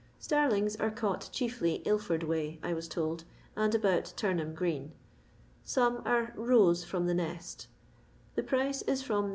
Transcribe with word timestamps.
Starlings 0.17 0.75
are 0.77 0.89
caught 0.89 1.29
chiefly 1.31 1.75
Ilford 1.85 2.23
way, 2.23 2.57
I 2.63 2.73
was 2.73 2.87
told, 2.87 3.23
and 3.55 3.75
about 3.75 4.11
Turnham 4.17 4.55
green. 4.55 4.93
Some 5.63 6.01
are 6.05 6.33
"rose" 6.35 6.83
from 6.83 7.05
the 7.05 7.13
nest 7.13 7.67
The 8.33 8.41
price 8.41 8.81
is 8.81 9.03
from 9.03 9.25
9(i. 9.29 9.29